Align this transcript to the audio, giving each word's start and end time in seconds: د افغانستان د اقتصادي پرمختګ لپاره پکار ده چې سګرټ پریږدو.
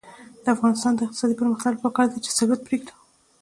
د 0.43 0.45
افغانستان 0.55 0.93
د 0.95 0.99
اقتصادي 1.05 1.35
پرمختګ 1.41 1.69
لپاره 1.73 1.83
پکار 1.93 2.07
ده 2.11 2.17
چې 2.25 2.31
سګرټ 2.37 2.61
پریږدو. 2.67 2.93